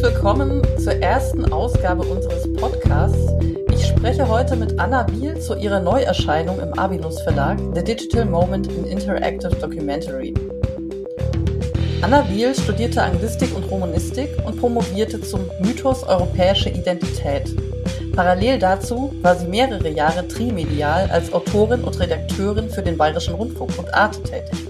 [0.00, 3.34] Herzlich willkommen zur ersten Ausgabe unseres Podcasts.
[3.70, 8.66] Ich spreche heute mit Anna Biel zu ihrer Neuerscheinung im Abinus Verlag, The Digital Moment
[8.68, 10.32] in Interactive Documentary.
[12.00, 17.54] Anna Biel studierte Anglistik und Romanistik und promovierte zum Mythos europäische Identität.
[18.16, 23.78] Parallel dazu war sie mehrere Jahre trimedial als Autorin und Redakteurin für den Bayerischen Rundfunk
[23.78, 24.69] und Arte tätig.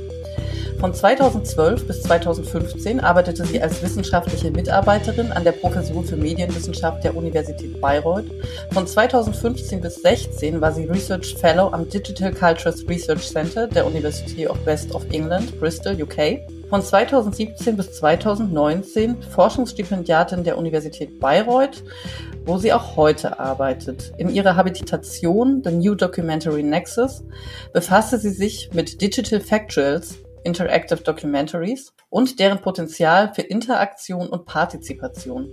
[0.81, 7.15] Von 2012 bis 2015 arbeitete sie als wissenschaftliche Mitarbeiterin an der Professur für Medienwissenschaft der
[7.15, 8.25] Universität Bayreuth.
[8.73, 14.47] Von 2015 bis 2016 war sie Research Fellow am Digital Cultures Research Center der University
[14.47, 16.41] of West of England, Bristol, UK.
[16.71, 21.85] Von 2017 bis 2019 Forschungsstipendiatin der Universität Bayreuth,
[22.47, 24.15] wo sie auch heute arbeitet.
[24.17, 27.23] In ihrer Habilitation The New Documentary Nexus
[27.75, 35.51] befasste sie sich mit Digital Factuals, Interactive Documentaries und deren Potenzial für Interaktion und Partizipation.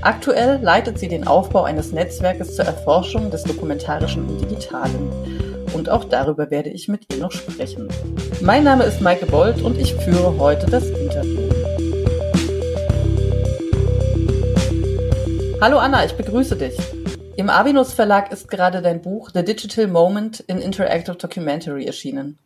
[0.00, 5.10] Aktuell leitet sie den Aufbau eines Netzwerkes zur Erforschung des Dokumentarischen und Digitalen.
[5.72, 7.88] Und auch darüber werde ich mit ihr noch sprechen.
[8.40, 11.40] Mein Name ist Maike Bold und ich führe heute das Interview.
[15.60, 16.76] Hallo Anna, ich begrüße dich.
[17.36, 22.38] Im Abinus Verlag ist gerade dein Buch The Digital Moment in Interactive Documentary erschienen.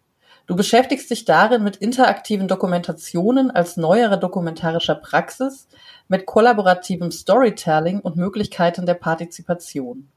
[0.48, 5.68] Du beschäftigst dich darin mit interaktiven Dokumentationen als neuerer dokumentarischer Praxis,
[6.08, 10.08] mit kollaborativem Storytelling und Möglichkeiten der Partizipation.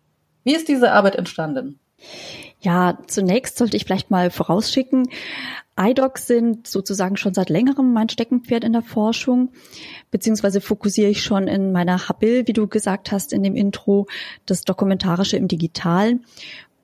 [0.45, 1.79] Wie ist diese Arbeit entstanden?
[2.61, 5.09] Ja, zunächst sollte ich vielleicht mal vorausschicken,
[5.77, 9.51] iDocs sind sozusagen schon seit längerem mein Steckenpferd in der Forschung,
[10.11, 14.07] beziehungsweise fokussiere ich schon in meiner Habil, wie du gesagt hast in dem Intro,
[14.45, 16.25] das Dokumentarische im Digitalen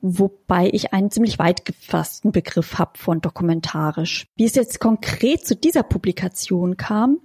[0.00, 4.26] wobei ich einen ziemlich weit gefassten Begriff habe von dokumentarisch.
[4.36, 7.18] Wie es jetzt konkret zu dieser Publikation kam,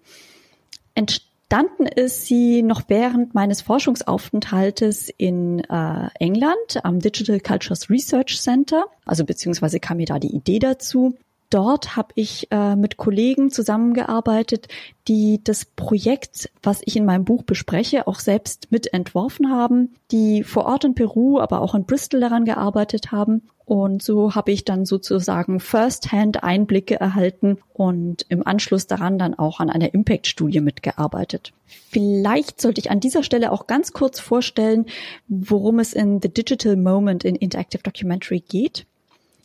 [0.96, 8.86] entstanden ist sie noch während meines Forschungsaufenthaltes in äh, England am Digital Cultures Research Center,
[9.06, 11.16] also beziehungsweise kam mir da die Idee dazu
[11.54, 14.68] dort habe ich äh, mit Kollegen zusammengearbeitet,
[15.08, 20.66] die das Projekt, was ich in meinem Buch bespreche, auch selbst mitentworfen haben, die vor
[20.66, 23.44] Ort in Peru, aber auch in Bristol daran gearbeitet haben.
[23.66, 29.60] Und so habe ich dann sozusagen First-Hand Einblicke erhalten und im Anschluss daran dann auch
[29.60, 31.54] an einer Impact-Studie mitgearbeitet.
[31.66, 34.88] Vielleicht sollte ich an dieser Stelle auch ganz kurz vorstellen,
[35.28, 38.86] worum es in The Digital Moment in Interactive Documentary geht.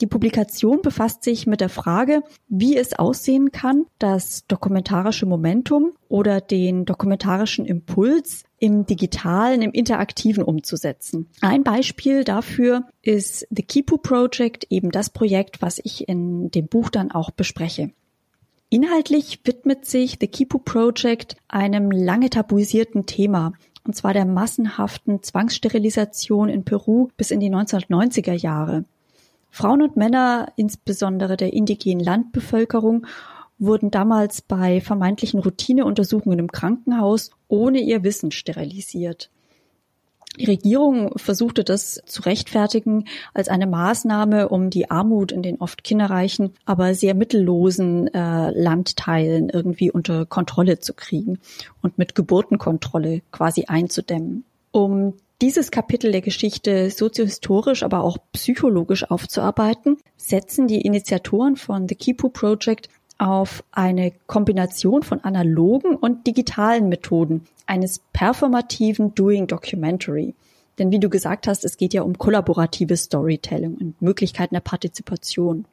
[0.01, 6.41] Die Publikation befasst sich mit der Frage, wie es aussehen kann, das dokumentarische Momentum oder
[6.41, 11.29] den dokumentarischen Impuls im digitalen, im interaktiven umzusetzen.
[11.41, 16.91] Ein Beispiel dafür ist The Kipu Project, eben das Projekt, was ich in dem Buch
[16.91, 17.91] dann auch bespreche.
[18.71, 23.55] Inhaltlich widmet sich The Kipu Project einem lange tabuisierten Thema,
[23.85, 28.85] und zwar der massenhaften Zwangssterilisation in Peru bis in die 1990er Jahre.
[29.51, 33.07] Frauen und Männer, insbesondere der indigenen Landbevölkerung,
[33.59, 39.31] wurden damals bei vermeintlichen Routineuntersuchungen im Krankenhaus ohne ihr Wissen sterilisiert.
[40.39, 45.83] Die Regierung versuchte das zu rechtfertigen als eine Maßnahme, um die Armut in den oft
[45.83, 51.41] kinderreichen, aber sehr mittellosen äh, Landteilen irgendwie unter Kontrolle zu kriegen
[51.83, 54.45] und mit Geburtenkontrolle quasi einzudämmen.
[54.71, 61.95] Um dieses Kapitel der Geschichte soziohistorisch, aber auch psychologisch aufzuarbeiten, setzen die Initiatoren von The
[61.95, 62.89] Kipu Project
[63.19, 70.35] auf eine Kombination von analogen und digitalen Methoden eines performativen Doing Documentary.
[70.79, 75.67] Denn wie du gesagt hast, es geht ja um kollaboratives Storytelling und Möglichkeiten der Partizipation.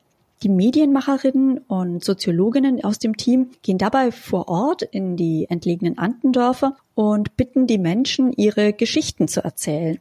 [0.44, 6.76] Die Medienmacherinnen und Soziologinnen aus dem Team gehen dabei vor Ort in die entlegenen Andendörfer
[6.94, 10.00] und bitten die Menschen, ihre Geschichten zu erzählen,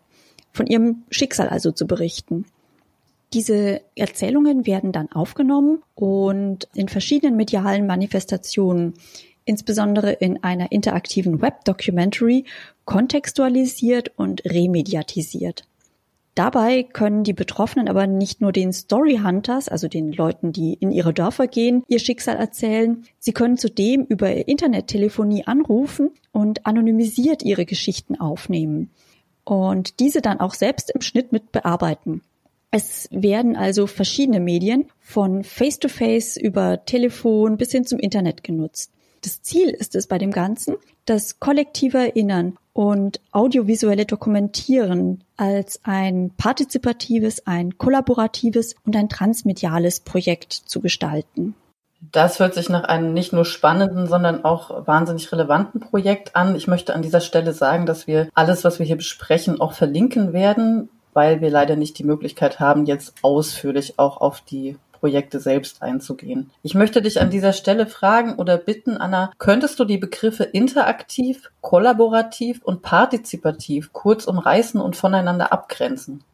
[0.53, 2.47] von ihrem Schicksal also zu berichten.
[3.33, 8.95] Diese Erzählungen werden dann aufgenommen und in verschiedenen medialen Manifestationen,
[9.45, 12.45] insbesondere in einer interaktiven Web-Documentary,
[12.85, 15.65] kontextualisiert und remediatisiert.
[16.35, 20.91] Dabei können die Betroffenen aber nicht nur den Story Hunters, also den Leuten, die in
[20.91, 23.05] ihre Dörfer gehen, ihr Schicksal erzählen.
[23.21, 28.91] Sie können zudem über Internettelefonie anrufen und anonymisiert ihre Geschichten aufnehmen
[29.45, 32.23] und diese dann auch selbst im Schnitt mit bearbeiten.
[32.71, 38.91] Es werden also verschiedene Medien von Face-to-Face -face über Telefon bis hin zum Internet genutzt.
[39.23, 46.33] Das Ziel ist es bei dem Ganzen, das kollektive Erinnern und audiovisuelle Dokumentieren als ein
[46.37, 51.55] partizipatives, ein kollaboratives und ein transmediales Projekt zu gestalten.
[52.13, 56.55] Das hört sich nach einem nicht nur spannenden, sondern auch wahnsinnig relevanten Projekt an.
[56.55, 60.33] Ich möchte an dieser Stelle sagen, dass wir alles, was wir hier besprechen, auch verlinken
[60.33, 65.83] werden, weil wir leider nicht die Möglichkeit haben, jetzt ausführlich auch auf die Projekte selbst
[65.83, 66.51] einzugehen.
[66.63, 71.51] Ich möchte dich an dieser Stelle fragen oder bitten, Anna, könntest du die Begriffe interaktiv,
[71.61, 76.25] kollaborativ und partizipativ kurz umreißen und voneinander abgrenzen?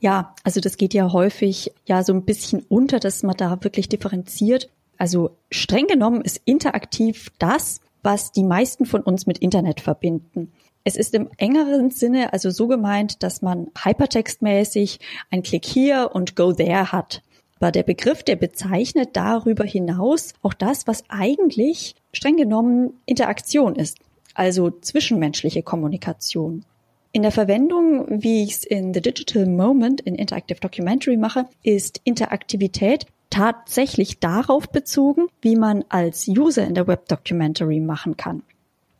[0.00, 3.88] Ja, also das geht ja häufig ja so ein bisschen unter, dass man da wirklich
[3.88, 4.68] differenziert.
[4.98, 10.50] Also streng genommen ist interaktiv das, was die meisten von uns mit Internet verbinden.
[10.82, 14.98] Es ist im engeren Sinne also so gemeint, dass man hypertextmäßig
[15.30, 17.22] ein Klick hier und go there hat.
[17.62, 23.98] Aber der Begriff, der bezeichnet darüber hinaus auch das, was eigentlich streng genommen Interaktion ist,
[24.34, 26.64] also zwischenmenschliche Kommunikation.
[27.12, 32.00] In der Verwendung, wie ich es in The Digital Moment in Interactive Documentary mache, ist
[32.02, 38.42] Interaktivität tatsächlich darauf bezogen, wie man als User in der Web Documentary machen kann.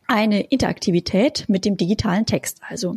[0.07, 2.95] Eine Interaktivität mit dem digitalen Text also.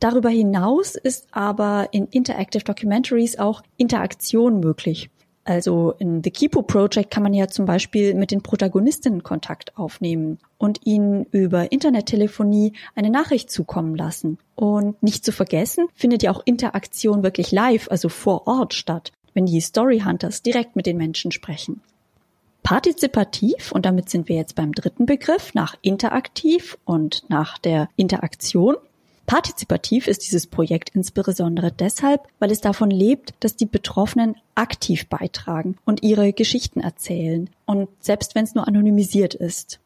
[0.00, 5.10] Darüber hinaus ist aber in Interactive Documentaries auch Interaktion möglich.
[5.44, 10.38] Also in The Kipo Project kann man ja zum Beispiel mit den Protagonistinnen Kontakt aufnehmen
[10.58, 14.38] und ihnen über Internettelefonie eine Nachricht zukommen lassen.
[14.54, 19.46] Und nicht zu vergessen, findet ja auch Interaktion wirklich live, also vor Ort statt, wenn
[19.46, 21.82] die Story Hunters direkt mit den Menschen sprechen.
[22.62, 28.76] Partizipativ, und damit sind wir jetzt beim dritten Begriff, nach interaktiv und nach der Interaktion,
[29.30, 35.76] Partizipativ ist dieses Projekt insbesondere deshalb, weil es davon lebt, dass die Betroffenen aktiv beitragen
[35.84, 37.48] und ihre Geschichten erzählen.
[37.64, 39.78] Und selbst wenn es nur anonymisiert ist.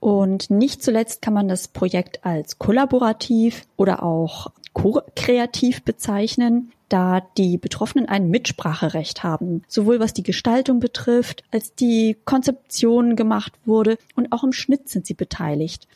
[0.00, 7.56] Und nicht zuletzt kann man das Projekt als kollaborativ oder auch ko-kreativ bezeichnen, da die
[7.56, 14.30] Betroffenen ein Mitspracherecht haben, sowohl was die Gestaltung betrifft, als die Konzeption gemacht wurde und
[14.30, 15.88] auch im Schnitt sind sie beteiligt.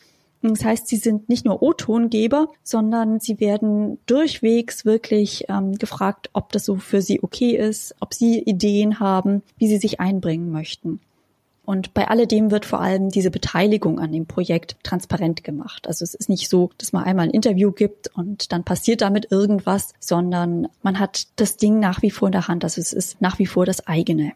[0.53, 6.51] Das heißt, sie sind nicht nur O-Tongeber, sondern sie werden durchwegs wirklich ähm, gefragt, ob
[6.51, 10.99] das so für sie okay ist, ob sie Ideen haben, wie sie sich einbringen möchten.
[11.65, 15.87] Und bei alledem wird vor allem diese Beteiligung an dem Projekt transparent gemacht.
[15.87, 19.31] Also es ist nicht so, dass man einmal ein Interview gibt und dann passiert damit
[19.31, 22.63] irgendwas, sondern man hat das Ding nach wie vor in der Hand.
[22.63, 24.33] Also es ist nach wie vor das eigene.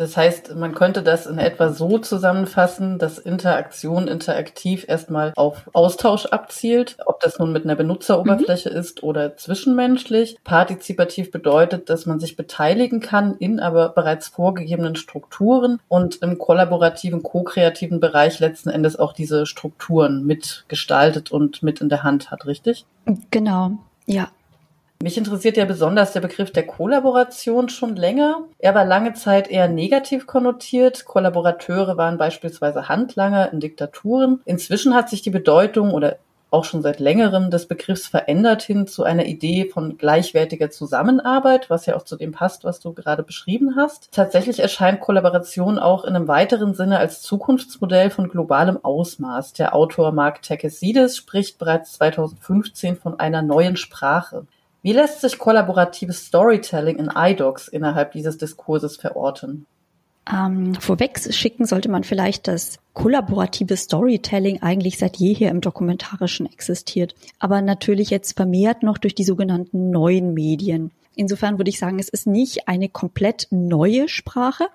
[0.00, 6.24] Das heißt, man könnte das in etwa so zusammenfassen, dass Interaktion interaktiv erstmal auf Austausch
[6.24, 8.76] abzielt, ob das nun mit einer Benutzeroberfläche mhm.
[8.76, 10.38] ist oder zwischenmenschlich.
[10.42, 17.22] Partizipativ bedeutet, dass man sich beteiligen kann in aber bereits vorgegebenen Strukturen und im kollaborativen,
[17.22, 22.86] ko-kreativen Bereich letzten Endes auch diese Strukturen mitgestaltet und mit in der Hand hat, richtig?
[23.30, 23.72] Genau,
[24.06, 24.30] ja.
[25.02, 28.44] Mich interessiert ja besonders der Begriff der Kollaboration schon länger.
[28.58, 31.06] Er war lange Zeit eher negativ konnotiert.
[31.06, 34.42] Kollaborateure waren beispielsweise Handlanger in Diktaturen.
[34.44, 36.18] Inzwischen hat sich die Bedeutung oder
[36.50, 41.86] auch schon seit längerem des Begriffs verändert hin zu einer Idee von gleichwertiger Zusammenarbeit, was
[41.86, 44.10] ja auch zu dem passt, was du gerade beschrieben hast.
[44.12, 49.54] Tatsächlich erscheint Kollaboration auch in einem weiteren Sinne als Zukunftsmodell von globalem Ausmaß.
[49.54, 54.44] Der Autor Mark Tekesides spricht bereits 2015 von einer neuen Sprache.
[54.82, 59.66] Wie lässt sich kollaboratives Storytelling in iDocs innerhalb dieses Diskurses verorten?
[60.32, 67.14] Ähm, vorweg schicken sollte man vielleicht, dass kollaborative Storytelling eigentlich seit jeher im Dokumentarischen existiert,
[67.38, 70.92] aber natürlich jetzt vermehrt noch durch die sogenannten neuen Medien.
[71.14, 74.68] Insofern würde ich sagen, es ist nicht eine komplett neue Sprache,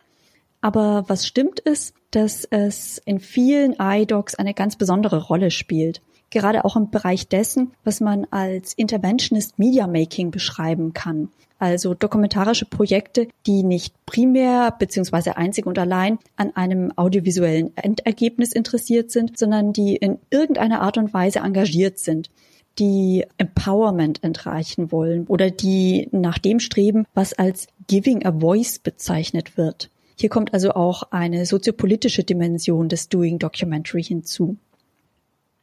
[0.62, 6.02] aber was stimmt ist, dass es in vielen iDocs eine ganz besondere Rolle spielt
[6.36, 11.30] gerade auch im Bereich dessen, was man als Interventionist Media Making beschreiben kann.
[11.58, 19.10] Also dokumentarische Projekte, die nicht primär beziehungsweise einzig und allein an einem audiovisuellen Endergebnis interessiert
[19.10, 22.30] sind, sondern die in irgendeiner Art und Weise engagiert sind
[22.78, 29.58] die Empowerment entreichen wollen oder die nach dem streben, was als Giving a Voice bezeichnet
[29.58, 29.90] wird.
[30.18, 34.58] Hier kommt also auch eine soziopolitische Dimension des Doing Documentary hinzu.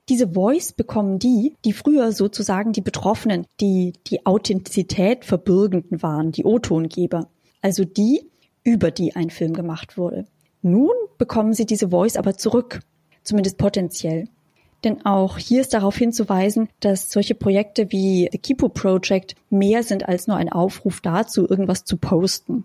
[0.08, 6.44] Diese Voice bekommen die, die früher sozusagen die Betroffenen, die die Authentizität verbürgenden waren, die
[6.44, 7.28] O-Tongeber.
[7.60, 8.28] Also die,
[8.64, 10.26] über die ein Film gemacht wurde.
[10.62, 12.80] Nun bekommen sie diese Voice aber zurück,
[13.22, 14.28] zumindest potenziell.
[14.84, 20.08] Denn auch hier ist darauf hinzuweisen, dass solche Projekte wie The Kipo Project mehr sind
[20.08, 22.64] als nur ein Aufruf dazu, irgendwas zu posten.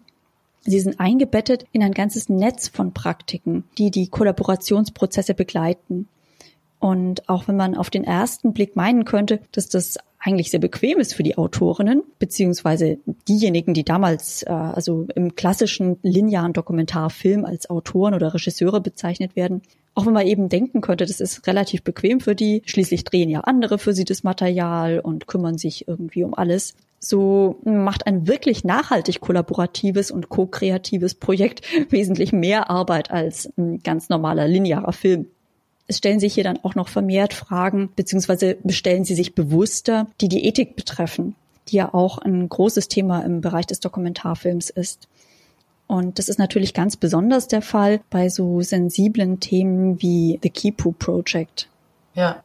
[0.62, 6.08] Sie sind eingebettet in ein ganzes Netz von Praktiken, die die Kollaborationsprozesse begleiten.
[6.80, 11.00] Und auch wenn man auf den ersten Blick meinen könnte, dass das eigentlich sehr bequem
[11.00, 17.70] ist für die Autorinnen, beziehungsweise diejenigen, die damals äh, also im klassischen linearen Dokumentarfilm als
[17.70, 19.62] Autoren oder Regisseure bezeichnet werden.
[19.94, 22.62] Auch wenn man eben denken könnte, das ist relativ bequem für die.
[22.66, 26.76] Schließlich drehen ja andere für sie das Material und kümmern sich irgendwie um alles.
[27.00, 34.10] So macht ein wirklich nachhaltig kollaboratives und ko-kreatives Projekt wesentlich mehr Arbeit als ein ganz
[34.10, 35.28] normaler linearer Film.
[35.88, 40.28] Es stellen sich hier dann auch noch vermehrt Fragen, beziehungsweise bestellen sie sich bewusster, die
[40.28, 41.36] die Ethik betreffen,
[41.70, 45.08] die ja auch ein großes Thema im Bereich des Dokumentarfilms ist.
[45.88, 50.92] Und das ist natürlich ganz besonders der Fall bei so sensiblen Themen wie The Kipu
[50.92, 51.70] Project.
[52.14, 52.44] Ja,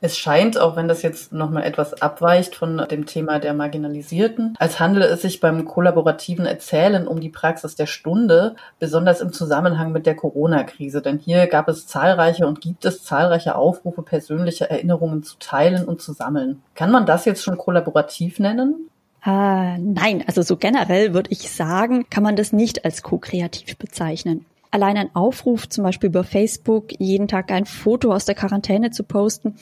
[0.00, 4.78] es scheint, auch wenn das jetzt nochmal etwas abweicht von dem Thema der Marginalisierten, als
[4.78, 10.06] handele es sich beim kollaborativen Erzählen um die Praxis der Stunde, besonders im Zusammenhang mit
[10.06, 11.00] der Corona-Krise.
[11.00, 16.02] Denn hier gab es zahlreiche und gibt es zahlreiche Aufrufe, persönliche Erinnerungen zu teilen und
[16.02, 16.62] zu sammeln.
[16.74, 18.90] Kann man das jetzt schon kollaborativ nennen?
[19.24, 24.44] Äh, nein, also so generell würde ich sagen, kann man das nicht als ko-kreativ bezeichnen.
[24.74, 29.04] Allein ein Aufruf, zum Beispiel über Facebook, jeden Tag ein Foto aus der Quarantäne zu
[29.04, 29.54] posten,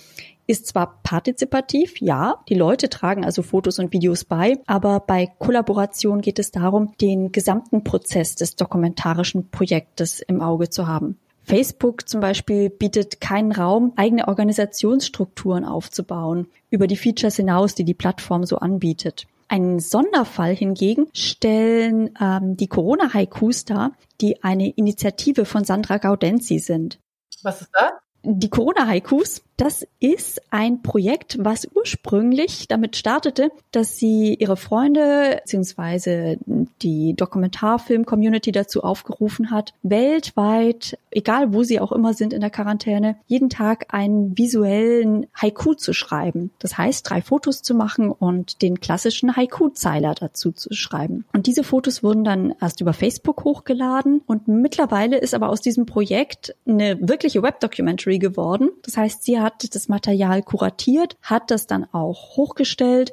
[0.47, 6.23] ist zwar partizipativ, ja, die Leute tragen also Fotos und Videos bei, aber bei Kollaboration
[6.23, 11.19] geht es darum, den gesamten Prozess des dokumentarischen Projektes im Auge zu haben.
[11.43, 17.93] Facebook zum Beispiel bietet keinen Raum, eigene Organisationsstrukturen aufzubauen, über die Features hinaus, die die
[17.93, 19.27] Plattform so anbietet.
[19.53, 23.93] Einen Sonderfall hingegen stellen ähm, die Corona-Haikus dar,
[24.23, 26.99] die eine Initiative von Sandra Gaudenzi sind.
[27.43, 27.91] Was ist das?
[28.23, 36.39] Die Corona-Haikus, das ist ein Projekt, was ursprünglich damit startete, dass sie ihre Freunde bzw.
[36.83, 43.19] die Dokumentarfilm-Community dazu aufgerufen hat, weltweit, egal wo sie auch immer sind in der Quarantäne,
[43.29, 46.51] jeden Tag einen visuellen Haiku zu schreiben.
[46.59, 51.25] Das heißt, drei Fotos zu machen und den klassischen Haiku-Zeiler dazu zu schreiben.
[51.33, 55.87] Und diese Fotos wurden dann erst über Facebook hochgeladen und mittlerweile ist aber aus diesem
[55.87, 58.71] Projekt eine wirkliche Web-Documentary geworden.
[58.83, 63.13] Das heißt, sie hat das Material kuratiert, hat das dann auch hochgestellt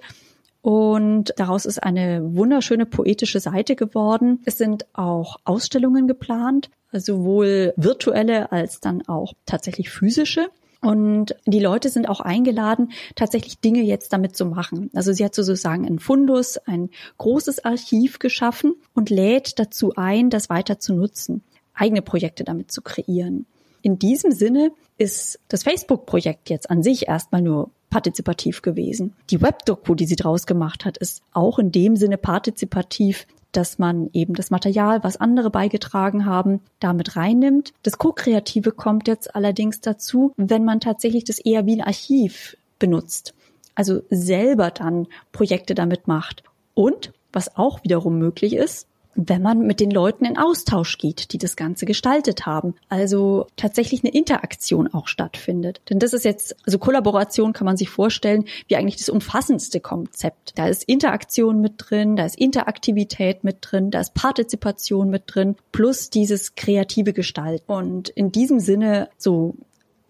[0.62, 4.42] und daraus ist eine wunderschöne poetische Seite geworden.
[4.46, 10.50] Es sind auch Ausstellungen geplant, sowohl virtuelle als dann auch tatsächlich physische.
[10.82, 14.90] Und die Leute sind auch eingeladen, tatsächlich Dinge jetzt damit zu machen.
[14.94, 20.50] Also sie hat sozusagen einen Fundus, ein großes Archiv geschaffen und lädt dazu ein, das
[20.50, 21.44] weiter zu nutzen,
[21.74, 23.46] eigene Projekte damit zu kreieren.
[23.82, 29.16] In diesem Sinne ist das Facebook-Projekt jetzt an sich erstmal nur partizipativ gewesen.
[29.30, 34.10] Die Webdoku, die sie draus gemacht hat, ist auch in dem Sinne partizipativ, dass man
[34.14, 37.74] eben das Material, was andere beigetragen haben, damit reinnimmt.
[37.82, 43.34] Das Co-Kreative kommt jetzt allerdings dazu, wenn man tatsächlich das eher wie ein Archiv benutzt.
[43.74, 46.44] Also selber dann Projekte damit macht.
[46.76, 51.38] Und was auch wiederum möglich ist, wenn man mit den Leuten in Austausch geht, die
[51.38, 52.76] das Ganze gestaltet haben.
[52.88, 55.82] Also tatsächlich eine Interaktion auch stattfindet.
[55.90, 60.54] Denn das ist jetzt, also Kollaboration kann man sich vorstellen, wie eigentlich das umfassendste Konzept.
[60.56, 65.56] Da ist Interaktion mit drin, da ist Interaktivität mit drin, da ist Partizipation mit drin,
[65.72, 67.64] plus dieses kreative Gestalt.
[67.68, 69.56] Und in diesem Sinne so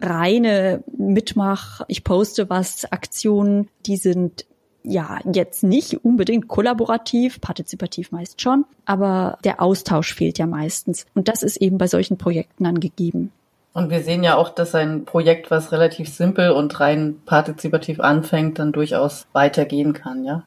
[0.00, 4.46] reine Mitmach, ich poste was, Aktionen, die sind
[4.82, 11.06] ja, jetzt nicht unbedingt kollaborativ, partizipativ meist schon, aber der Austausch fehlt ja meistens.
[11.14, 13.32] Und das ist eben bei solchen Projekten angegeben.
[13.72, 18.58] Und wir sehen ja auch, dass ein Projekt, was relativ simpel und rein partizipativ anfängt,
[18.58, 20.44] dann durchaus weitergehen kann, ja?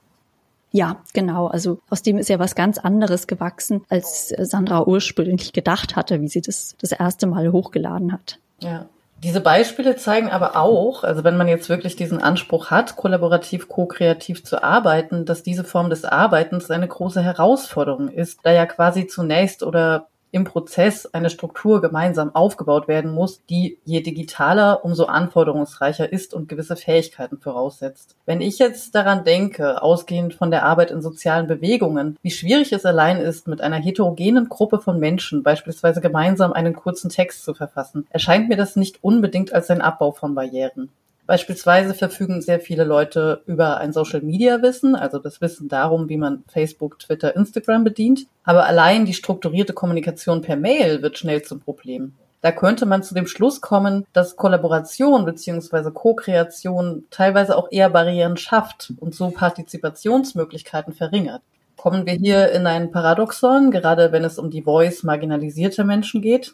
[0.71, 1.47] Ja, genau.
[1.47, 6.27] Also aus dem ist ja was ganz anderes gewachsen, als Sandra ursprünglich gedacht hatte, wie
[6.27, 8.39] sie das das erste Mal hochgeladen hat.
[8.59, 8.87] Ja.
[9.24, 14.44] Diese Beispiele zeigen aber auch, also wenn man jetzt wirklich diesen Anspruch hat, kollaborativ, ko-kreativ
[14.44, 19.63] zu arbeiten, dass diese Form des Arbeitens eine große Herausforderung ist, da ja quasi zunächst
[19.63, 26.33] oder im Prozess eine Struktur gemeinsam aufgebaut werden muss, die je digitaler, umso anforderungsreicher ist
[26.33, 28.15] und gewisse Fähigkeiten voraussetzt.
[28.25, 32.83] Wenn ich jetzt daran denke, ausgehend von der Arbeit in sozialen Bewegungen, wie schwierig es
[32.83, 38.07] allein ist, mit einer heterogenen Gruppe von Menschen beispielsweise gemeinsam einen kurzen Text zu verfassen,
[38.09, 40.89] erscheint mir das nicht unbedingt als ein Abbau von Barrieren.
[41.25, 47.00] Beispielsweise verfügen sehr viele Leute über ein Social-Media-Wissen, also das Wissen darum, wie man Facebook,
[47.00, 48.27] Twitter, Instagram bedient.
[48.44, 52.13] Aber allein die strukturierte Kommunikation per Mail wird schnell zum Problem.
[52.42, 55.92] Da könnte man zu dem Schluss kommen, dass Kollaboration bzw.
[55.92, 61.42] Co-Kreation teilweise auch eher Barrieren schafft und so Partizipationsmöglichkeiten verringert.
[61.77, 66.53] Kommen wir hier in ein Paradoxon, gerade wenn es um die Voice marginalisierter Menschen geht?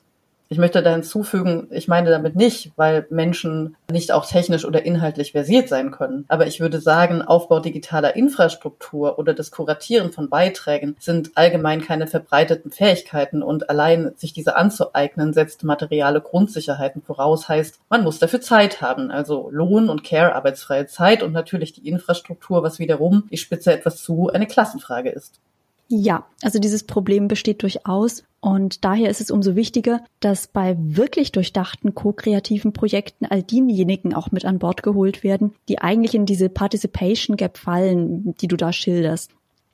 [0.51, 5.34] Ich möchte da hinzufügen, ich meine damit nicht, weil Menschen nicht auch technisch oder inhaltlich
[5.34, 6.25] versiert sein können.
[6.27, 12.08] Aber ich würde sagen, Aufbau digitaler Infrastruktur oder das Kuratieren von Beiträgen sind allgemein keine
[12.08, 18.41] verbreiteten Fähigkeiten und allein sich diese anzueignen setzt materiale Grundsicherheiten voraus, heißt, man muss dafür
[18.41, 23.41] Zeit haben, also Lohn und Care, arbeitsfreie Zeit und natürlich die Infrastruktur, was wiederum, ich
[23.41, 25.39] spitze etwas zu, eine Klassenfrage ist.
[25.89, 31.31] Ja, also dieses Problem besteht durchaus und daher ist es umso wichtiger, dass bei wirklich
[31.31, 36.50] durchdachten ko-kreativen Projekten all diejenigen auch mit an Bord geholt werden, die eigentlich in diese
[36.50, 39.31] Participation Gap fallen, die du da schilderst.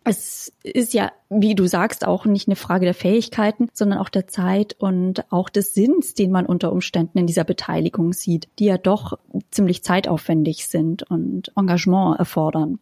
[0.08, 4.28] Es ist ja, wie du sagst, auch nicht eine Frage der Fähigkeiten, sondern auch der
[4.28, 8.78] Zeit und auch des Sinns, den man unter Umständen in dieser Beteiligung sieht, die ja
[8.78, 9.18] doch
[9.50, 12.78] ziemlich zeitaufwendig sind und Engagement erfordern.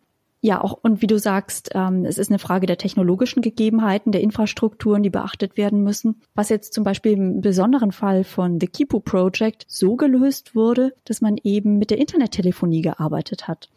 [0.46, 4.20] Ja, auch und wie du sagst, ähm, es ist eine Frage der technologischen Gegebenheiten, der
[4.20, 6.22] Infrastrukturen, die beachtet werden müssen.
[6.36, 11.22] Was jetzt zum Beispiel im besonderen Fall von The Kipu Project so gelöst wurde, dass
[11.22, 13.70] man eben mit der Internettelefonie gearbeitet hat.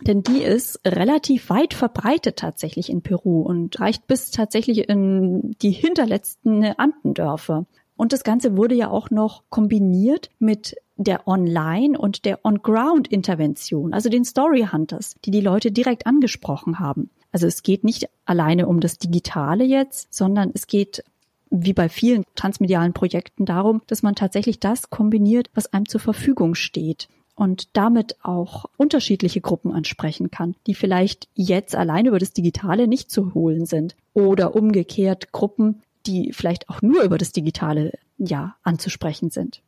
[0.00, 5.72] Denn die ist relativ weit verbreitet tatsächlich in Peru und reicht bis tatsächlich in die
[5.72, 7.66] hinterletzten Andendörfer.
[8.00, 14.08] Und das Ganze wurde ja auch noch kombiniert mit der Online- und der On-Ground-Intervention, also
[14.08, 17.10] den Story Hunters, die die Leute direkt angesprochen haben.
[17.30, 21.04] Also es geht nicht alleine um das Digitale jetzt, sondern es geht
[21.50, 26.54] wie bei vielen transmedialen Projekten darum, dass man tatsächlich das kombiniert, was einem zur Verfügung
[26.54, 32.88] steht und damit auch unterschiedliche Gruppen ansprechen kann, die vielleicht jetzt alleine über das Digitale
[32.88, 38.56] nicht zu holen sind oder umgekehrt Gruppen, die vielleicht auch nur über das Digitale ja
[38.62, 39.62] anzusprechen sind.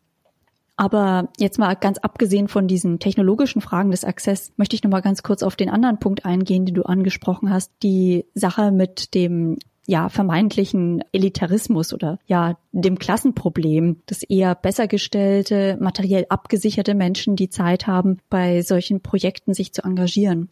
[0.76, 5.00] Aber jetzt mal ganz abgesehen von diesen technologischen Fragen des Access, möchte ich noch mal
[5.00, 9.58] ganz kurz auf den anderen Punkt eingehen, den du angesprochen hast, die Sache mit dem
[9.86, 17.50] ja, vermeintlichen Elitarismus oder ja, dem Klassenproblem, dass eher besser gestellte, materiell abgesicherte Menschen die
[17.50, 20.50] Zeit haben, bei solchen Projekten sich zu engagieren.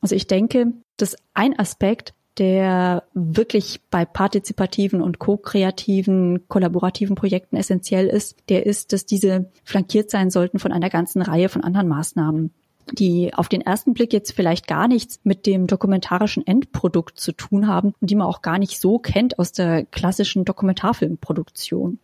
[0.00, 8.06] Also ich denke, dass ein Aspekt, der wirklich bei partizipativen und ko-kreativen, kollaborativen Projekten essentiell
[8.06, 12.52] ist, der ist, dass diese flankiert sein sollten von einer ganzen Reihe von anderen Maßnahmen
[12.92, 17.66] die auf den ersten Blick jetzt vielleicht gar nichts mit dem dokumentarischen Endprodukt zu tun
[17.66, 21.98] haben und die man auch gar nicht so kennt aus der klassischen Dokumentarfilmproduktion.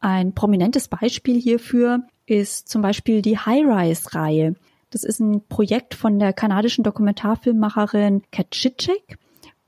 [0.00, 4.54] Ein prominentes Beispiel hierfür ist zum Beispiel die High-Rise-Reihe.
[4.90, 9.18] Das ist ein Projekt von der kanadischen Dokumentarfilmmacherin Kat Chichek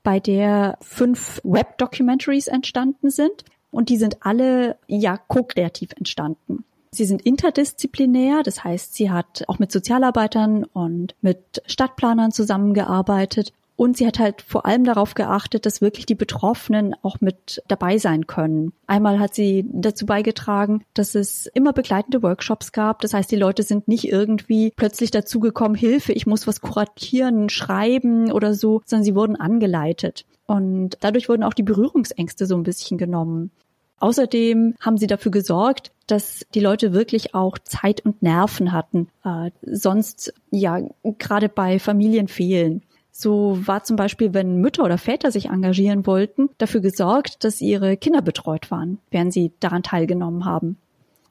[0.03, 3.45] bei der fünf Web-Documentaries entstanden sind.
[3.71, 6.65] Und die sind alle ja ko-kreativ entstanden.
[6.93, 13.97] Sie sind interdisziplinär, das heißt, sie hat auch mit Sozialarbeitern und mit Stadtplanern zusammengearbeitet und
[13.97, 18.27] sie hat halt vor allem darauf geachtet, dass wirklich die Betroffenen auch mit dabei sein
[18.27, 18.73] können.
[18.85, 23.01] Einmal hat sie dazu beigetragen, dass es immer begleitende Workshops gab.
[23.01, 28.31] Das heißt, die Leute sind nicht irgendwie plötzlich dazugekommen, Hilfe, ich muss was kuratieren, schreiben
[28.31, 30.25] oder so, sondern sie wurden angeleitet.
[30.45, 33.49] Und dadurch wurden auch die Berührungsängste so ein bisschen genommen.
[33.97, 39.49] Außerdem haben sie dafür gesorgt, dass die Leute wirklich auch Zeit und Nerven hatten, äh,
[39.63, 40.81] sonst ja
[41.17, 42.83] gerade bei Familien fehlen.
[43.11, 47.97] So war zum Beispiel, wenn Mütter oder Väter sich engagieren wollten, dafür gesorgt, dass ihre
[47.97, 50.77] Kinder betreut waren, während sie daran teilgenommen haben.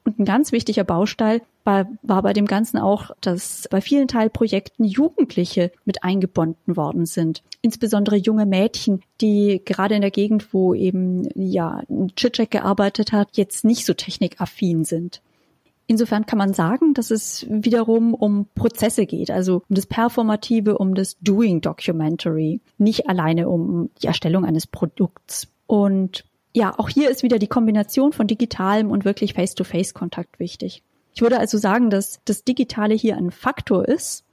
[0.03, 4.83] Und ein ganz wichtiger Baustein war, war bei dem Ganzen auch, dass bei vielen Teilprojekten
[4.85, 7.43] Jugendliche mit eingebunden worden sind.
[7.61, 11.83] Insbesondere junge Mädchen, die gerade in der Gegend, wo eben ja
[12.15, 15.21] Chitchek gearbeitet hat, jetzt nicht so technikaffin sind.
[15.91, 20.95] Insofern kann man sagen, dass es wiederum um Prozesse geht, also um das Performative, um
[20.95, 25.49] das Doing Documentary, nicht alleine um die Erstellung eines Produkts.
[25.67, 26.23] Und
[26.53, 30.81] ja, auch hier ist wieder die Kombination von digitalem und wirklich Face-to-Face-Kontakt wichtig.
[31.13, 34.23] Ich würde also sagen, dass das Digitale hier ein Faktor ist,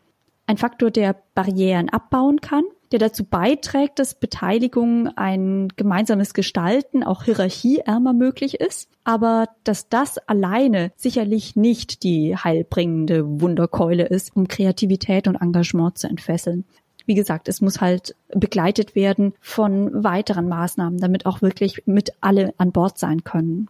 [0.46, 7.24] ein Faktor, der Barrieren abbauen kann, der dazu beiträgt, dass Beteiligung ein gemeinsames Gestalten auch
[7.24, 15.28] hierarchieärmer möglich ist, aber dass das alleine sicherlich nicht die heilbringende Wunderkeule ist, um Kreativität
[15.28, 16.64] und Engagement zu entfesseln.
[17.06, 22.52] Wie gesagt, es muss halt begleitet werden von weiteren Maßnahmen, damit auch wirklich mit alle
[22.58, 23.68] an Bord sein können.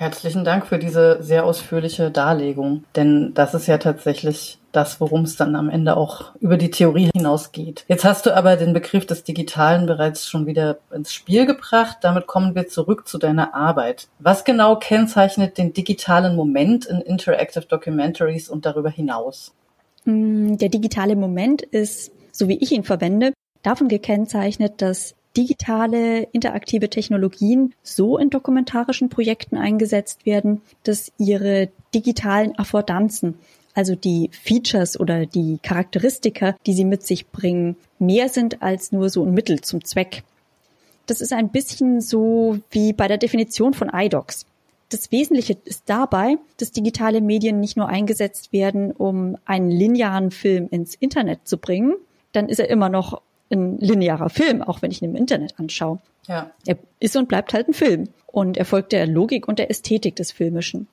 [0.00, 5.34] Herzlichen Dank für diese sehr ausführliche Darlegung, denn das ist ja tatsächlich das, worum es
[5.34, 7.84] dann am Ende auch über die Theorie hinausgeht.
[7.88, 11.96] Jetzt hast du aber den Begriff des Digitalen bereits schon wieder ins Spiel gebracht.
[12.02, 14.06] Damit kommen wir zurück zu deiner Arbeit.
[14.20, 19.52] Was genau kennzeichnet den digitalen Moment in Interactive Documentaries und darüber hinaus?
[20.04, 23.32] Mm, der digitale Moment ist, so wie ich ihn verwende,
[23.64, 32.58] davon gekennzeichnet, dass digitale, interaktive Technologien so in dokumentarischen Projekten eingesetzt werden, dass ihre digitalen
[32.58, 33.38] Affordanzen,
[33.72, 39.10] also die Features oder die Charakteristika, die sie mit sich bringen, mehr sind als nur
[39.10, 40.24] so ein Mittel zum Zweck.
[41.06, 44.44] Das ist ein bisschen so wie bei der Definition von iDocs.
[44.88, 50.66] Das Wesentliche ist dabei, dass digitale Medien nicht nur eingesetzt werden, um einen linearen Film
[50.70, 51.94] ins Internet zu bringen,
[52.32, 55.98] dann ist er immer noch ein linearer Film, auch wenn ich ihn im Internet anschaue.
[56.26, 56.50] Ja.
[56.66, 58.08] Er ist und bleibt halt ein Film.
[58.26, 60.86] Und er folgt der Logik und der Ästhetik des Filmischen.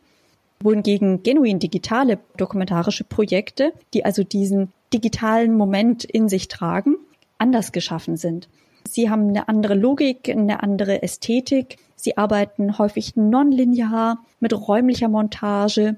[0.62, 6.96] Wohingegen genuin digitale dokumentarische Projekte, die also diesen digitalen Moment in sich tragen,
[7.38, 8.48] anders geschaffen sind.
[8.88, 11.78] Sie haben eine andere Logik, eine andere Ästhetik.
[11.96, 15.98] Sie arbeiten häufig nonlinear mit räumlicher Montage.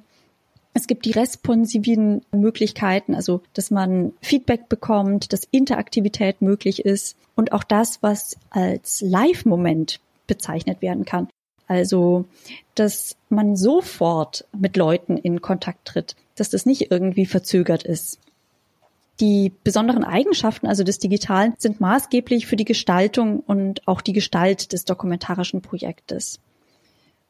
[0.78, 7.52] Es gibt die responsiven Möglichkeiten, also dass man Feedback bekommt, dass Interaktivität möglich ist und
[7.52, 11.30] auch das, was als Live-Moment bezeichnet werden kann.
[11.66, 12.26] Also,
[12.76, 18.20] dass man sofort mit Leuten in Kontakt tritt, dass das nicht irgendwie verzögert ist.
[19.20, 24.74] Die besonderen Eigenschaften also des Digitalen sind maßgeblich für die Gestaltung und auch die Gestalt
[24.74, 26.40] des dokumentarischen Projektes.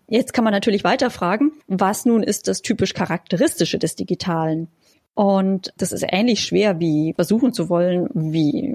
[0.07, 4.69] Jetzt kann man natürlich weiter fragen, was nun ist das typisch Charakteristische des Digitalen?
[5.15, 8.73] Und das ist ähnlich schwer, wie versuchen zu wollen, wie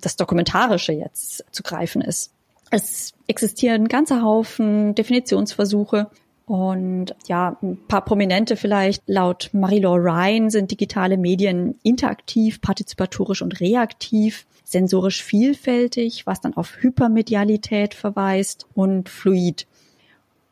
[0.00, 2.32] das Dokumentarische jetzt zu greifen ist.
[2.70, 6.10] Es existieren ganze Haufen Definitionsversuche
[6.46, 9.02] und ja, ein paar Prominente vielleicht.
[9.06, 16.78] Laut Marie-Laure Ryan sind digitale Medien interaktiv, partizipatorisch und reaktiv, sensorisch vielfältig, was dann auf
[16.80, 19.66] Hypermedialität verweist und fluid.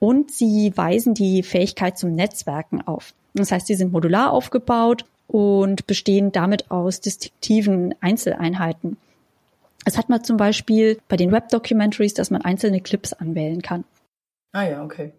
[0.02, 3.14] Und sie weisen die Fähigkeit zum Netzwerken auf.
[3.34, 8.96] Das heißt, sie sind modular aufgebaut und bestehen damit aus distinktiven Einzeleinheiten.
[9.84, 13.84] Es hat man zum Beispiel bei den Web-Documentaries, dass man einzelne Clips anwählen kann.
[14.50, 15.12] Ah ja, okay.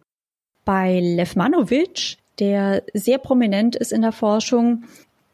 [0.65, 4.84] Bei Levmanovic, der sehr prominent ist in der Forschung,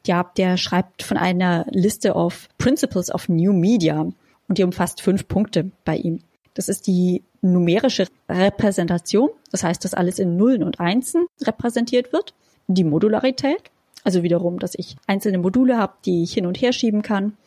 [0.05, 5.27] ja, der schreibt von einer Liste of Principles of New Media und die umfasst fünf
[5.27, 6.19] Punkte bei ihm.
[6.53, 12.33] Das ist die numerische Repräsentation, das heißt, dass alles in Nullen und Einsen repräsentiert wird.
[12.67, 13.71] Die Modularität,
[14.03, 17.37] also wiederum, dass ich einzelne Module habe, die ich hin und her schieben kann.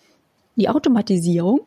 [0.57, 1.61] Die Automatisierung,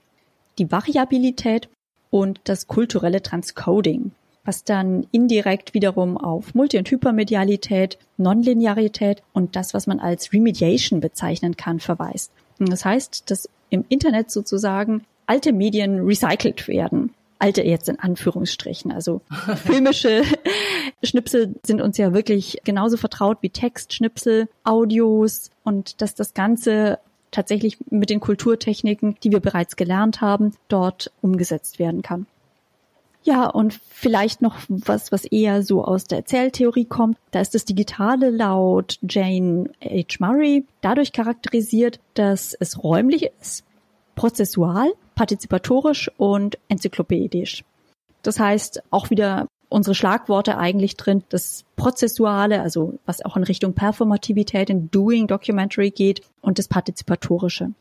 [0.58, 1.70] die Variabilität
[2.10, 4.12] und das kulturelle Transcoding
[4.46, 11.00] was dann indirekt wiederum auf Multi- und Hypermedialität, Nonlinearität und das, was man als Remediation
[11.00, 12.32] bezeichnen kann, verweist.
[12.60, 17.14] Das heißt, dass im Internet sozusagen alte Medien recycelt werden.
[17.40, 18.92] Alte jetzt in Anführungsstrichen.
[18.92, 19.22] Also
[19.66, 20.24] filmische
[21.04, 27.00] Schnipsel sind uns ja wirklich genauso vertraut wie Textschnipsel, Audios und dass das Ganze
[27.32, 32.28] tatsächlich mit den Kulturtechniken, die wir bereits gelernt haben, dort umgesetzt werden kann.
[33.24, 37.18] Ja, und vielleicht noch was, was eher so aus der Erzähltheorie kommt.
[37.32, 40.18] Da ist das Digitale laut Jane H.
[40.20, 43.64] Murray dadurch charakterisiert, dass es räumlich ist,
[44.14, 47.64] prozessual, partizipatorisch und enzyklopädisch.
[48.22, 53.74] Das heißt, auch wieder unsere Schlagworte eigentlich drin, das Prozessuale, also was auch in Richtung
[53.74, 57.72] Performativität in Doing Documentary geht und das Partizipatorische.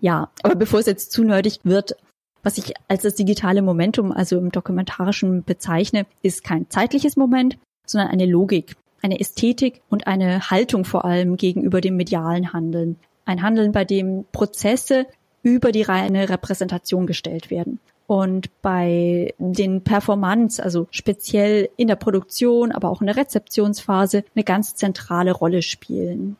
[0.00, 1.96] Ja, aber bevor es jetzt zu nerdig wird,
[2.42, 8.10] was ich als das digitale Momentum, also im dokumentarischen bezeichne, ist kein zeitliches Moment, sondern
[8.10, 12.96] eine Logik, eine Ästhetik und eine Haltung vor allem gegenüber dem medialen Handeln.
[13.24, 15.06] Ein Handeln, bei dem Prozesse
[15.48, 17.80] über die reine Repräsentation gestellt werden.
[18.06, 24.44] Und bei den Performance, also speziell in der Produktion, aber auch in der Rezeptionsphase, eine
[24.44, 26.36] ganz zentrale Rolle spielen.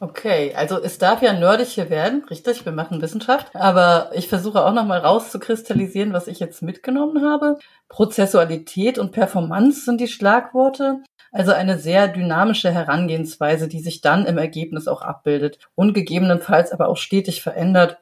[0.00, 4.64] Okay, also es darf ja nerdig hier werden, richtig, wir machen Wissenschaft, aber ich versuche
[4.64, 7.58] auch nochmal rauszukristallisieren, was ich jetzt mitgenommen habe.
[7.88, 11.02] Prozessualität und Performance sind die Schlagworte.
[11.32, 16.88] Also eine sehr dynamische Herangehensweise, die sich dann im Ergebnis auch abbildet und gegebenenfalls aber
[16.88, 17.98] auch stetig verändert.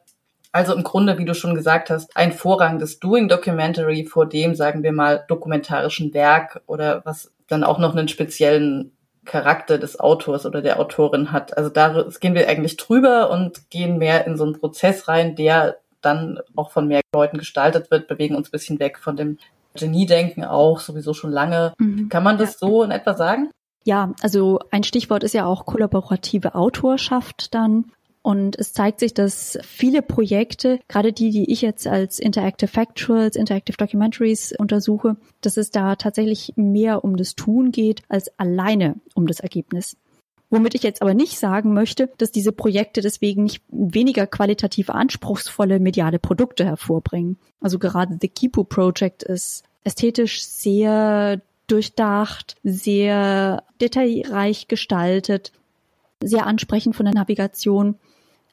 [0.57, 4.55] Also im Grunde, wie du schon gesagt hast, ein Vorrang des Doing Documentary vor dem,
[4.55, 8.91] sagen wir mal, dokumentarischen Werk oder was dann auch noch einen speziellen
[9.23, 11.55] Charakter des Autors oder der Autorin hat.
[11.55, 15.77] Also da gehen wir eigentlich drüber und gehen mehr in so einen Prozess rein, der
[16.01, 19.37] dann auch von mehr Leuten gestaltet wird, bewegen uns ein bisschen weg von dem
[19.75, 21.73] Geniedenken auch sowieso schon lange.
[21.77, 22.09] Mhm.
[22.09, 23.51] Kann man das so in etwa sagen?
[23.83, 27.91] Ja, also ein Stichwort ist ja auch kollaborative Autorschaft dann.
[28.27, 33.37] Und es zeigt sich, dass viele Projekte, gerade die, die ich jetzt als Interactive Factuals,
[33.37, 39.27] Interactive Documentaries untersuche, dass es da tatsächlich mehr um das Tun geht als alleine um
[39.27, 39.95] das Ergebnis.
[40.49, 45.79] Womit ich jetzt aber nicht sagen möchte, dass diese Projekte deswegen nicht weniger qualitativ anspruchsvolle
[45.79, 47.37] mediale Produkte hervorbringen.
[47.61, 55.53] Also gerade The Kipu Project ist ästhetisch sehr durchdacht, sehr detailreich gestaltet,
[56.21, 57.95] sehr ansprechend von der Navigation.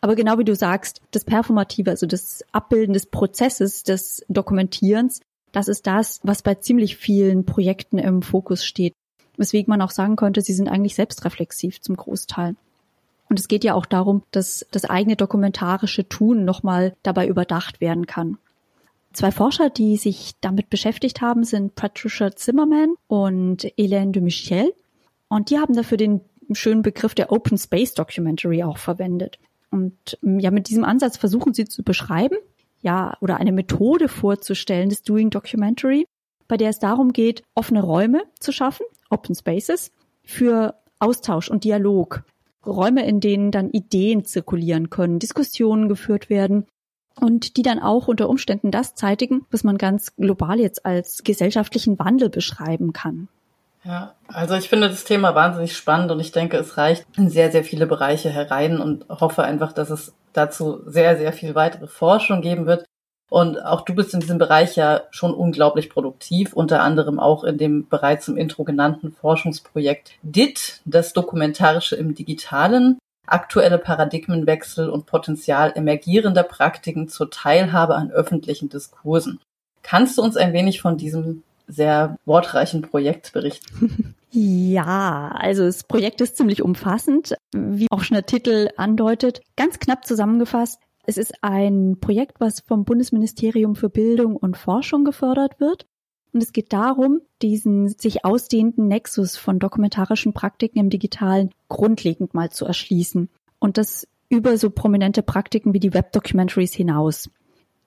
[0.05, 5.67] Aber genau wie du sagst, das Performative, also das Abbilden des Prozesses des Dokumentierens, das
[5.67, 8.93] ist das, was bei ziemlich vielen Projekten im Fokus steht.
[9.39, 12.55] Weswegen man auch sagen könnte, sie sind eigentlich selbstreflexiv zum Großteil.
[13.31, 18.07] Und es geht ja auch darum, dass das eigene dokumentarische Tun nochmal dabei überdacht werden
[18.07, 18.37] kann.
[19.15, 24.75] Zwei Forscher, die sich damit beschäftigt haben, sind Patricia Zimmerman und Hélène de Michel.
[25.29, 26.21] Und die haben dafür den
[26.53, 29.39] schönen Begriff der Open Space Documentary auch verwendet.
[29.75, 32.37] Und ja, mit diesem Ansatz versuchen sie zu beschreiben,
[32.81, 36.07] ja, oder eine Methode vorzustellen des Doing Documentary,
[36.47, 39.91] bei der es darum geht, offene Räume zu schaffen, Open Spaces,
[40.23, 42.23] für Austausch und Dialog.
[42.65, 46.67] Räume, in denen dann Ideen zirkulieren können, Diskussionen geführt werden
[47.21, 51.99] und die dann auch unter Umständen das zeitigen, was man ganz global jetzt als gesellschaftlichen
[51.99, 53.27] Wandel beschreiben kann.
[53.85, 57.53] Ja, also ich finde das Thema wahnsinnig spannend und ich denke, es reicht in sehr,
[57.53, 62.41] sehr viele Bereiche herein und hoffe einfach, dass es dazu sehr, sehr viel weitere Forschung
[62.41, 62.87] geben wird.
[63.31, 67.59] Und auch du bist in diesem Bereich ja schon unglaublich produktiv, unter anderem auch in
[67.59, 75.73] dem bereits im Intro genannten Forschungsprojekt DIT, das Dokumentarische im Digitalen, aktuelle Paradigmenwechsel und Potenzial
[75.75, 79.41] emergierender Praktiken zur Teilhabe an öffentlichen Diskursen.
[79.83, 84.15] Kannst du uns ein wenig von diesem sehr wortreichen Projekt berichten?
[84.37, 89.43] Ja, also das Projekt ist ziemlich umfassend, wie auch schon der Titel andeutet.
[89.55, 95.61] Ganz knapp zusammengefasst, es ist ein Projekt, was vom Bundesministerium für Bildung und Forschung gefördert
[95.61, 95.87] wird.
[96.33, 102.51] Und es geht darum, diesen sich ausdehnenden Nexus von dokumentarischen Praktiken im Digitalen grundlegend mal
[102.51, 103.29] zu erschließen.
[103.61, 107.31] Und das über so prominente Praktiken wie die Web-Documentaries hinaus.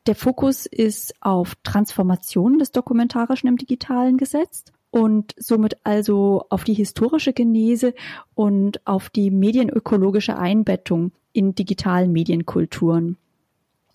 [0.07, 6.73] Der Fokus ist auf Transformation des Dokumentarischen im Digitalen gesetzt und somit also auf die
[6.73, 7.93] historische Genese
[8.33, 13.17] und auf die medienökologische Einbettung in digitalen Medienkulturen.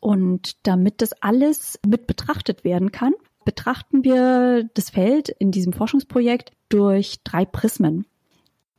[0.00, 3.14] Und damit das alles mit betrachtet werden kann,
[3.46, 8.04] betrachten wir das Feld in diesem Forschungsprojekt durch drei Prismen.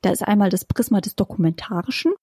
[0.03, 2.13] Da ist einmal das Prisma des Dokumentarischen,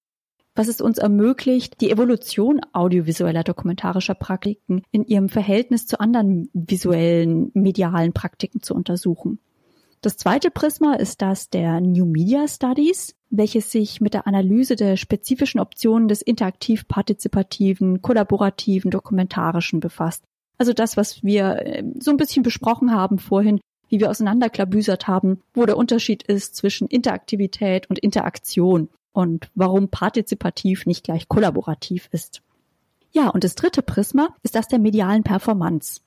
[0.60, 7.50] was es uns ermöglicht, die Evolution audiovisueller dokumentarischer Praktiken in ihrem Verhältnis zu anderen visuellen
[7.54, 9.38] medialen Praktiken zu untersuchen.
[10.02, 14.98] Das zweite Prisma ist das der New Media Studies, welches sich mit der Analyse der
[14.98, 20.24] spezifischen Optionen des interaktiv-partizipativen, kollaborativen, dokumentarischen befasst.
[20.58, 25.40] Also das, was wir äh, so ein bisschen besprochen haben vorhin, wie wir auseinanderklabüsert haben,
[25.54, 32.42] wo der Unterschied ist zwischen Interaktivität und Interaktion und warum partizipativ nicht gleich kollaborativ ist.
[33.12, 36.00] Ja, und das dritte Prisma ist das der medialen Performance.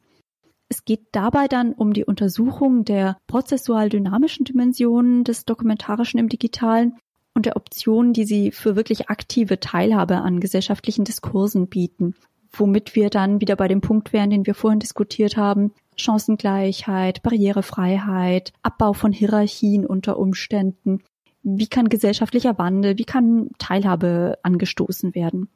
[0.69, 6.97] Es geht dabei dann um die Untersuchung der prozessual dynamischen Dimensionen des Dokumentarischen im Digitalen
[7.33, 12.15] und der Optionen, die sie für wirklich aktive Teilhabe an gesellschaftlichen Diskursen bieten,
[12.51, 18.53] womit wir dann wieder bei dem Punkt wären, den wir vorhin diskutiert haben, Chancengleichheit, Barrierefreiheit,
[18.61, 21.03] Abbau von Hierarchien unter Umständen.
[21.43, 25.49] Wie kann gesellschaftlicher Wandel, wie kann Teilhabe angestoßen werden?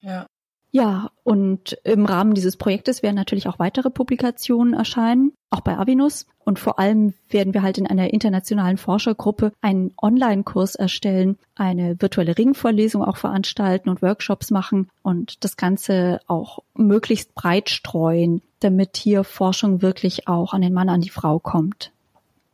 [0.00, 0.26] Ja.
[0.72, 6.26] Ja, und im Rahmen dieses Projektes werden natürlich auch weitere Publikationen erscheinen, auch bei Avinus.
[6.44, 12.38] Und vor allem werden wir halt in einer internationalen Forschergruppe einen Online-Kurs erstellen, eine virtuelle
[12.38, 19.24] Ringvorlesung auch veranstalten und Workshops machen und das Ganze auch möglichst breit streuen, damit hier
[19.24, 21.92] Forschung wirklich auch an den Mann, an die Frau kommt.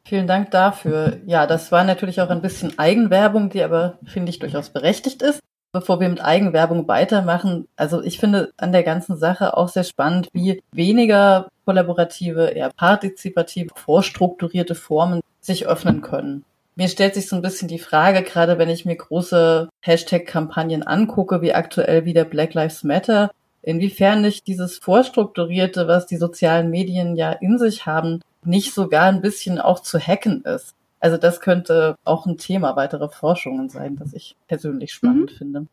[0.08, 1.18] Vielen Dank dafür.
[1.26, 5.40] Ja, das war natürlich auch ein bisschen Eigenwerbung, die aber, finde ich, durchaus berechtigt ist
[5.76, 10.28] bevor wir mit Eigenwerbung weitermachen, also ich finde an der ganzen Sache auch sehr spannend,
[10.32, 16.46] wie weniger kollaborative, eher partizipative, vorstrukturierte Formen sich öffnen können.
[16.76, 21.42] Mir stellt sich so ein bisschen die Frage, gerade wenn ich mir große Hashtag-Kampagnen angucke,
[21.42, 27.32] wie aktuell wieder Black Lives Matter, inwiefern nicht dieses Vorstrukturierte, was die sozialen Medien ja
[27.32, 30.74] in sich haben, nicht sogar ein bisschen auch zu hacken ist.
[31.00, 35.36] Also das könnte auch ein Thema weitere Forschungen sein, das ich persönlich spannend mhm.
[35.36, 35.66] finde.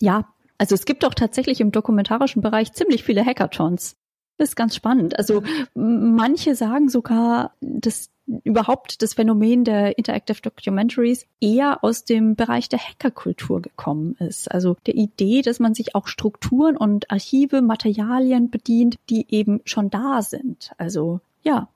[0.00, 3.96] Ja, also es gibt auch tatsächlich im dokumentarischen Bereich ziemlich viele Hackathons.
[4.36, 5.18] Das ist ganz spannend.
[5.18, 5.42] Also
[5.74, 8.10] manche sagen sogar, dass
[8.44, 14.50] überhaupt das Phänomen der Interactive Documentaries eher aus dem Bereich der Hackerkultur gekommen ist.
[14.50, 19.90] Also der Idee, dass man sich auch Strukturen und Archive, Materialien bedient, die eben schon
[19.90, 20.72] da sind.
[20.76, 21.68] Also ja,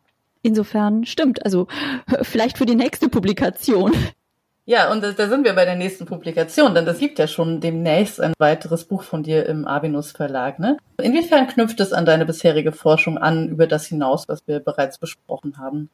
[0.43, 1.45] Insofern stimmt.
[1.45, 1.69] Also
[2.23, 3.93] vielleicht für die nächste Publikation.
[4.65, 8.21] Ja, und da sind wir bei der nächsten Publikation, denn es gibt ja schon demnächst
[8.21, 10.61] ein weiteres Buch von dir im Abinus Verlag.
[10.61, 10.77] Ne?
[11.03, 15.59] Inwiefern knüpft es an deine bisherige Forschung an, über das hinaus, was wir bereits besprochen
[15.59, 15.91] haben?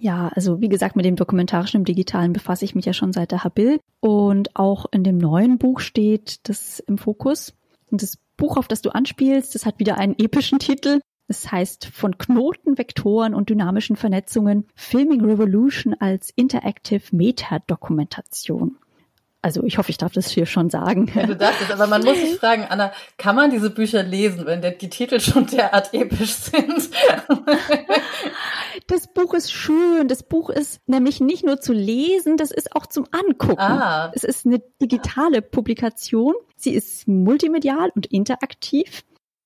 [0.00, 3.30] Ja, also wie gesagt, mit dem Dokumentarischen im Digitalen befasse ich mich ja schon seit
[3.30, 3.78] der Habil.
[4.00, 7.54] Und auch in dem neuen Buch steht das im Fokus.
[7.88, 10.98] Und das Buch, auf das du anspielst, das hat wieder einen epischen Titel.
[11.32, 18.76] Es heißt von Knoten, Vektoren und dynamischen Vernetzungen Filming Revolution als Interactive Metadokumentation.
[19.40, 21.10] Also ich hoffe, ich darf das hier schon sagen.
[21.14, 24.44] Ja, du darfst es, aber man muss sich fragen, Anna, kann man diese Bücher lesen,
[24.44, 26.90] wenn die Titel schon derart episch sind?
[28.86, 30.08] Das Buch ist schön.
[30.08, 33.60] Das Buch ist nämlich nicht nur zu lesen, das ist auch zum Angucken.
[33.60, 34.10] Ah.
[34.14, 36.34] Es ist eine digitale Publikation.
[36.56, 39.02] Sie ist multimedial und interaktiv.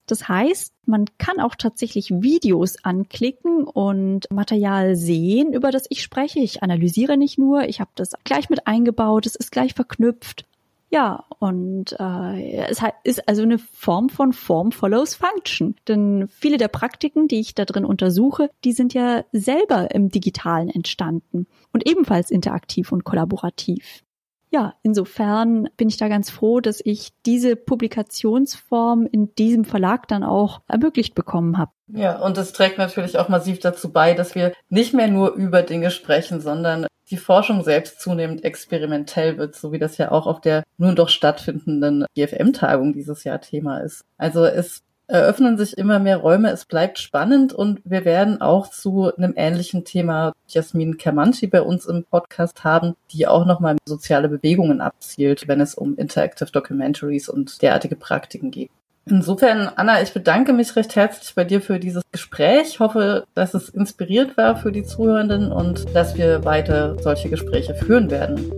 [0.06, 6.38] Das heißt, man kann auch tatsächlich Videos anklicken und Material sehen, über das ich spreche.
[6.40, 10.46] Ich analysiere nicht nur, ich habe das gleich mit eingebaut, es ist gleich verknüpft.
[10.88, 15.74] Ja, und äh, es ist also eine Form von Form follows Function.
[15.88, 20.70] Denn viele der Praktiken, die ich da drin untersuche, die sind ja selber im Digitalen
[20.70, 24.04] entstanden und ebenfalls interaktiv und kollaborativ
[24.50, 30.22] ja, insofern bin ich da ganz froh, dass ich diese Publikationsform in diesem Verlag dann
[30.22, 31.72] auch ermöglicht bekommen habe.
[31.88, 35.62] Ja, und es trägt natürlich auch massiv dazu bei, dass wir nicht mehr nur über
[35.62, 40.40] Dinge sprechen, sondern die Forschung selbst zunehmend experimentell wird, so wie das ja auch auf
[40.40, 44.04] der nun doch stattfindenden GFM-Tagung dieses Jahr Thema ist.
[44.16, 49.14] Also es eröffnen sich immer mehr Räume, es bleibt spannend und wir werden auch zu
[49.16, 54.80] einem ähnlichen Thema Jasmin Kermanci bei uns im Podcast haben, die auch nochmal soziale Bewegungen
[54.80, 58.70] abzielt, wenn es um Interactive Documentaries und derartige Praktiken geht.
[59.08, 62.80] Insofern, Anna, ich bedanke mich recht herzlich bei dir für dieses Gespräch.
[62.80, 68.10] Hoffe, dass es inspiriert war für die Zuhörenden und dass wir weiter solche Gespräche führen
[68.10, 68.50] werden.